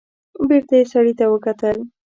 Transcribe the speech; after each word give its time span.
بېرته 0.47 0.73
يې 0.79 0.85
سړي 0.91 1.13
ته 1.19 1.25
وکتل. 1.33 1.77